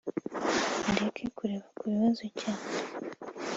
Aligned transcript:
areke 0.89 1.23
kureba 1.37 1.67
ku 1.77 1.83
bibazo 1.91 2.25
cyane 2.39 2.65